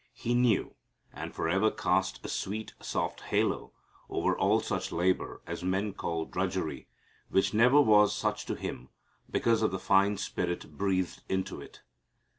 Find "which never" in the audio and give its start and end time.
7.29-7.79